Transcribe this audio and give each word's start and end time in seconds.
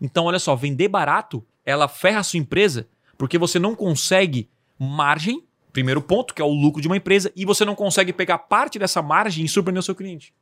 Então, 0.00 0.24
olha 0.24 0.38
só, 0.38 0.54
vender 0.54 0.88
barato, 0.88 1.44
ela 1.64 1.88
ferra 1.88 2.20
a 2.20 2.22
sua 2.22 2.38
empresa 2.38 2.88
porque 3.16 3.38
você 3.38 3.58
não 3.58 3.74
consegue 3.74 4.48
margem, 4.78 5.42
primeiro 5.72 6.02
ponto, 6.02 6.34
que 6.34 6.42
é 6.42 6.44
o 6.44 6.52
lucro 6.52 6.80
de 6.80 6.88
uma 6.88 6.96
empresa, 6.96 7.32
e 7.34 7.44
você 7.44 7.64
não 7.64 7.74
consegue 7.74 8.12
pegar 8.12 8.38
parte 8.38 8.78
dessa 8.78 9.00
margem 9.00 9.44
e 9.44 9.48
surpreender 9.48 9.80
o 9.80 9.82
seu 9.82 9.94
cliente. 9.94 10.34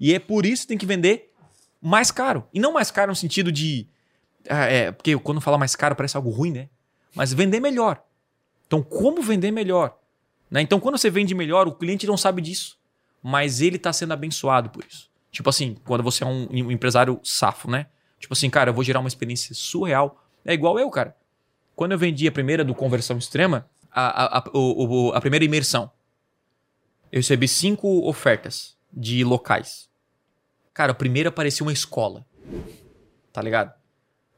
E 0.00 0.14
é 0.14 0.18
por 0.18 0.46
isso 0.46 0.62
que 0.62 0.68
tem 0.68 0.78
que 0.78 0.86
vender 0.86 1.32
mais 1.80 2.10
caro. 2.10 2.46
E 2.52 2.60
não 2.60 2.72
mais 2.72 2.90
caro 2.90 3.10
no 3.10 3.16
sentido 3.16 3.50
de. 3.52 3.86
ah, 4.48 4.64
É, 4.64 4.92
porque 4.92 5.16
quando 5.18 5.40
fala 5.40 5.58
mais 5.58 5.74
caro 5.74 5.94
parece 5.94 6.16
algo 6.16 6.30
ruim, 6.30 6.52
né? 6.52 6.68
Mas 7.14 7.32
vender 7.32 7.60
melhor. 7.60 8.02
Então, 8.66 8.82
como 8.82 9.22
vender 9.22 9.50
melhor? 9.50 9.98
Né? 10.50 10.60
Então, 10.60 10.78
quando 10.78 10.98
você 10.98 11.10
vende 11.10 11.34
melhor, 11.34 11.66
o 11.66 11.72
cliente 11.72 12.06
não 12.06 12.16
sabe 12.16 12.40
disso. 12.42 12.78
Mas 13.22 13.60
ele 13.60 13.76
está 13.76 13.92
sendo 13.92 14.12
abençoado 14.12 14.70
por 14.70 14.84
isso. 14.84 15.10
Tipo 15.30 15.50
assim, 15.50 15.76
quando 15.84 16.02
você 16.02 16.22
é 16.22 16.26
um, 16.26 16.48
um 16.50 16.70
empresário 16.70 17.18
safo, 17.22 17.70
né? 17.70 17.86
Tipo 18.18 18.32
assim, 18.34 18.50
cara, 18.50 18.70
eu 18.70 18.74
vou 18.74 18.82
gerar 18.84 19.00
uma 19.00 19.08
experiência 19.08 19.54
surreal. 19.54 20.22
É 20.44 20.52
igual 20.52 20.78
eu, 20.78 20.90
cara. 20.90 21.16
Quando 21.76 21.92
eu 21.92 21.98
vendi 21.98 22.26
a 22.26 22.32
primeira 22.32 22.64
do 22.64 22.74
Conversão 22.74 23.16
Extrema, 23.18 23.68
a, 23.90 24.24
a, 24.24 24.38
a, 24.38 24.44
o- 24.52 25.12
a 25.14 25.20
primeira 25.20 25.44
imersão, 25.44 25.90
eu 27.12 27.18
recebi 27.18 27.46
cinco 27.48 28.06
ofertas 28.08 28.76
de 28.92 29.22
locais. 29.24 29.88
Cara, 30.74 30.92
a 30.92 30.94
primeira 30.94 31.30
parecia 31.30 31.64
uma 31.64 31.72
escola. 31.72 32.24
Tá 33.32 33.40
ligado? 33.42 33.72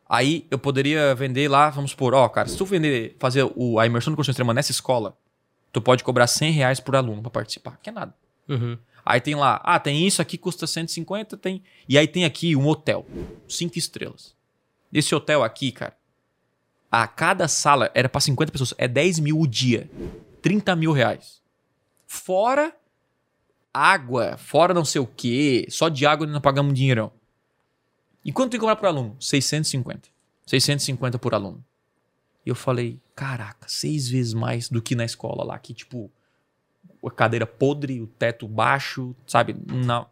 Aí 0.08 0.46
eu 0.50 0.58
poderia 0.58 1.14
vender 1.14 1.48
lá, 1.48 1.70
vamos 1.70 1.92
supor, 1.92 2.14
ó, 2.14 2.28
cara, 2.28 2.48
se 2.48 2.56
tu 2.56 2.64
vender, 2.64 3.16
fazer 3.18 3.48
o, 3.54 3.78
a 3.78 3.86
imersão 3.86 4.12
do 4.12 4.16
curso 4.16 4.30
extrema 4.30 4.52
nessa 4.52 4.72
escola, 4.72 5.16
tu 5.72 5.80
pode 5.80 6.02
cobrar 6.02 6.26
100 6.26 6.50
reais 6.52 6.80
por 6.80 6.96
aluno 6.96 7.22
pra 7.22 7.30
participar, 7.30 7.78
que 7.80 7.90
é 7.90 7.92
nada. 7.92 8.12
Uhum. 8.48 8.76
Aí 9.10 9.20
tem 9.20 9.34
lá, 9.34 9.60
ah, 9.64 9.80
tem 9.80 10.06
isso 10.06 10.22
aqui, 10.22 10.38
custa 10.38 10.68
150, 10.68 11.36
tem. 11.36 11.64
E 11.88 11.98
aí 11.98 12.06
tem 12.06 12.24
aqui 12.24 12.54
um 12.54 12.68
hotel, 12.68 13.04
cinco 13.48 13.76
estrelas. 13.76 14.36
Esse 14.92 15.12
hotel 15.14 15.42
aqui, 15.42 15.72
cara, 15.72 15.96
a 16.88 17.08
cada 17.08 17.48
sala 17.48 17.90
era 17.92 18.08
pra 18.08 18.20
50 18.20 18.52
pessoas, 18.52 18.72
é 18.78 18.86
10 18.86 19.18
mil 19.18 19.40
o 19.40 19.48
dia, 19.48 19.90
30 20.40 20.76
mil 20.76 20.92
reais. 20.92 21.42
Fora 22.06 22.72
água, 23.74 24.36
fora 24.36 24.72
não 24.72 24.84
sei 24.84 25.00
o 25.00 25.06
quê, 25.06 25.66
só 25.68 25.88
de 25.88 26.06
água 26.06 26.24
nós 26.24 26.40
pagamos 26.40 26.70
um 26.70 26.74
dinheirão. 26.74 27.12
E 28.24 28.30
quanto 28.30 28.52
tem 28.52 28.60
que 28.60 28.62
cobrar 28.62 28.76
por 28.76 28.86
aluno? 28.86 29.16
650. 29.18 30.08
650 30.46 31.18
por 31.18 31.34
aluno. 31.34 31.64
E 32.46 32.48
eu 32.48 32.54
falei, 32.54 33.00
caraca, 33.14 33.68
seis 33.68 34.08
vezes 34.08 34.34
mais 34.34 34.68
do 34.68 34.80
que 34.80 34.94
na 34.94 35.04
escola 35.04 35.44
lá, 35.44 35.58
que 35.58 35.74
tipo, 35.74 36.10
a 37.04 37.10
cadeira 37.10 37.46
podre, 37.46 38.00
o 38.00 38.06
teto 38.06 38.46
baixo, 38.46 39.14
sabe? 39.26 39.56
Não. 39.66 40.06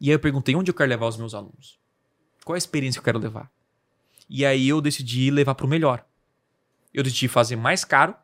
E 0.00 0.10
aí 0.10 0.14
eu 0.14 0.20
perguntei 0.20 0.54
onde 0.54 0.70
eu 0.70 0.74
quero 0.74 0.88
levar 0.88 1.06
os 1.06 1.16
meus 1.16 1.34
alunos. 1.34 1.78
Qual 2.44 2.54
a 2.54 2.58
experiência 2.58 3.00
que 3.00 3.08
eu 3.08 3.12
quero 3.12 3.18
levar? 3.18 3.50
E 4.28 4.44
aí 4.44 4.68
eu 4.68 4.80
decidi 4.80 5.30
levar 5.30 5.54
pro 5.54 5.68
melhor. 5.68 6.04
Eu 6.92 7.02
decidi 7.02 7.28
fazer 7.28 7.56
mais 7.56 7.84
caro 7.84 8.14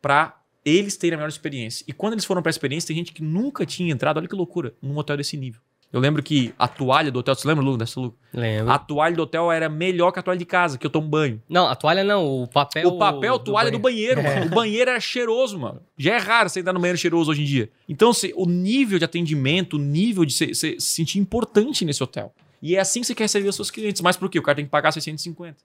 pra 0.00 0.40
eles 0.64 0.96
terem 0.96 1.14
a 1.14 1.18
melhor 1.18 1.28
experiência. 1.28 1.84
E 1.86 1.92
quando 1.92 2.14
eles 2.14 2.24
foram 2.24 2.42
pra 2.42 2.50
experiência, 2.50 2.88
tem 2.88 2.96
gente 2.96 3.12
que 3.12 3.22
nunca 3.22 3.66
tinha 3.66 3.92
entrado, 3.92 4.16
olha 4.16 4.28
que 4.28 4.34
loucura, 4.34 4.74
num 4.80 4.96
hotel 4.96 5.16
desse 5.16 5.36
nível. 5.36 5.60
Eu 5.94 6.00
lembro 6.00 6.24
que 6.24 6.52
a 6.58 6.66
toalha 6.66 7.08
do 7.12 7.20
hotel, 7.20 7.36
você 7.36 7.46
lembra, 7.46 7.62
Lu, 7.64 7.76
dessa 7.76 8.00
Lu? 8.00 8.12
Lembro. 8.32 8.68
A 8.72 8.78
toalha 8.80 9.14
do 9.14 9.22
hotel 9.22 9.52
era 9.52 9.68
melhor 9.68 10.10
que 10.10 10.18
a 10.18 10.22
toalha 10.22 10.36
de 10.38 10.44
casa, 10.44 10.76
que 10.76 10.84
eu 10.84 10.90
tomo 10.90 11.06
banho. 11.06 11.40
Não, 11.48 11.68
a 11.68 11.76
toalha 11.76 12.02
não, 12.02 12.26
o 12.42 12.48
papel. 12.48 12.88
O 12.88 12.98
papel, 12.98 13.38
toalha 13.38 13.70
do 13.70 13.78
banheiro, 13.78 14.20
mano. 14.20 14.46
O 14.46 14.48
banheiro 14.48 14.90
era 14.90 14.98
cheiroso, 14.98 15.56
mano. 15.56 15.80
Já 15.96 16.14
é 16.14 16.18
raro 16.18 16.48
você 16.50 16.58
entrar 16.58 16.72
no 16.72 16.80
banheiro 16.80 16.98
cheiroso 16.98 17.30
hoje 17.30 17.42
em 17.42 17.44
dia. 17.44 17.70
Então, 17.88 18.12
se- 18.12 18.32
o 18.36 18.44
nível 18.44 18.98
de 18.98 19.04
atendimento, 19.04 19.76
o 19.76 19.78
nível 19.78 20.24
de 20.24 20.32
se, 20.34 20.52
se- 20.52 20.80
se 20.80 20.86
sentir 20.96 21.20
importante 21.20 21.84
nesse 21.84 22.02
hotel. 22.02 22.34
E 22.60 22.74
é 22.74 22.80
assim 22.80 23.00
que 23.00 23.06
você 23.06 23.14
quer 23.14 23.28
servir 23.28 23.48
os 23.50 23.54
seus 23.54 23.70
clientes. 23.70 24.02
Mas 24.02 24.16
por 24.16 24.28
quê? 24.28 24.36
O 24.40 24.42
cara 24.42 24.56
tem 24.56 24.64
que 24.64 24.70
pagar 24.72 24.90
650. 24.90 25.56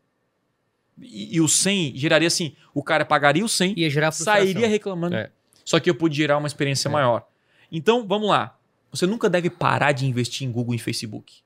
E, 1.02 1.38
e 1.38 1.42
o 1.42 1.48
100 1.48 1.94
geraria 1.96 2.28
assim: 2.28 2.54
o 2.72 2.84
cara 2.84 3.04
pagaria 3.04 3.44
o 3.44 3.50
100, 3.50 3.74
Ia 3.80 3.90
gerar 3.90 4.12
sairia 4.12 4.68
reclamando. 4.68 5.16
É. 5.16 5.32
Só 5.66 5.80
que 5.80 5.90
eu 5.90 5.96
pude 5.96 6.16
gerar 6.16 6.38
uma 6.38 6.48
experiência 6.48 6.88
maior. 6.92 7.26
Então, 7.72 8.06
vamos 8.06 8.30
lá. 8.30 8.56
Você 8.92 9.06
nunca 9.06 9.30
deve 9.30 9.50
parar 9.50 9.92
de 9.92 10.06
investir 10.06 10.48
em 10.48 10.52
Google 10.52 10.76
e 10.76 10.80
Facebook. 10.80 11.42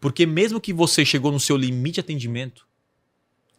Porque 0.00 0.26
mesmo 0.26 0.60
que 0.60 0.72
você 0.72 1.04
chegou 1.04 1.32
no 1.32 1.40
seu 1.40 1.56
limite 1.56 1.94
de 1.94 2.00
atendimento, 2.00 2.66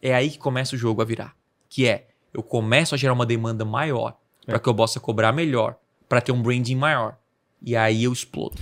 é 0.01 0.13
aí 0.13 0.29
que 0.29 0.37
começa 0.37 0.75
o 0.75 0.79
jogo 0.79 1.01
a 1.01 1.05
virar. 1.05 1.35
Que 1.67 1.87
é, 1.87 2.07
eu 2.33 2.43
começo 2.43 2.93
a 2.93 2.97
gerar 2.97 3.13
uma 3.13 3.25
demanda 3.25 3.65
maior 3.65 4.17
para 4.45 4.59
que 4.59 4.69
eu 4.69 4.75
possa 4.75 4.99
cobrar 4.99 5.31
melhor, 5.31 5.75
para 6.07 6.21
ter 6.21 6.31
um 6.31 6.41
branding 6.41 6.75
maior. 6.75 7.17
E 7.61 7.75
aí 7.75 8.03
eu 8.03 8.13
explodo. 8.13 8.55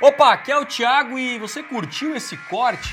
Opa, 0.00 0.32
aqui 0.32 0.50
é 0.50 0.58
o 0.58 0.66
Thiago 0.66 1.16
e 1.16 1.38
você 1.38 1.62
curtiu 1.62 2.16
esse 2.16 2.36
corte? 2.48 2.92